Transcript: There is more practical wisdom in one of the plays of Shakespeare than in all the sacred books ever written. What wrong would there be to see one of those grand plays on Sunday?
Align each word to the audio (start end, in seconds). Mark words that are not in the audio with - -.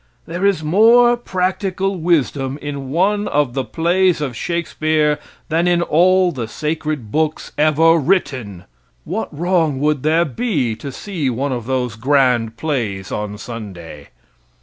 There 0.25 0.47
is 0.47 0.63
more 0.63 1.15
practical 1.15 1.95
wisdom 1.95 2.57
in 2.59 2.89
one 2.89 3.27
of 3.27 3.53
the 3.53 3.63
plays 3.63 4.19
of 4.19 4.35
Shakespeare 4.35 5.19
than 5.49 5.67
in 5.67 5.83
all 5.83 6.31
the 6.31 6.47
sacred 6.47 7.11
books 7.11 7.51
ever 7.55 7.97
written. 7.99 8.63
What 9.05 9.29
wrong 9.31 9.79
would 9.79 10.01
there 10.01 10.25
be 10.25 10.75
to 10.77 10.91
see 10.91 11.29
one 11.29 11.51
of 11.51 11.67
those 11.67 11.95
grand 11.97 12.57
plays 12.57 13.11
on 13.11 13.37
Sunday? 13.37 14.07